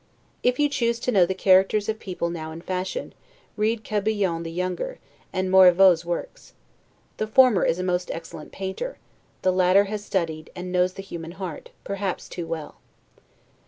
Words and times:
If 0.41 0.57
you 0.57 0.67
choose 0.67 0.99
to 1.01 1.11
know 1.11 1.27
the 1.27 1.35
characters 1.35 1.87
of 1.87 1.99
people 1.99 2.31
now 2.31 2.51
in 2.51 2.61
fashion, 2.61 3.13
read 3.55 3.83
Crebillon 3.87 4.41
the 4.41 4.51
younger, 4.51 4.97
and 5.31 5.47
Marivaux's 5.51 6.03
works. 6.03 6.53
The 7.17 7.27
former 7.27 7.63
is 7.63 7.77
a 7.77 7.83
most 7.83 8.09
excellent 8.09 8.51
painter; 8.51 8.97
the 9.43 9.53
latter 9.53 9.83
has 9.83 10.03
studied, 10.03 10.49
and 10.55 10.71
knows 10.71 10.93
the 10.93 11.03
human 11.03 11.33
heart, 11.33 11.69
perhaps 11.83 12.27
too 12.27 12.47
well. 12.47 12.77